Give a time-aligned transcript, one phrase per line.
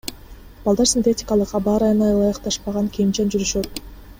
[0.63, 3.83] Балдар синтетикалык, аба ырайына ылайыкташпаган кийимчен жүрүшөт.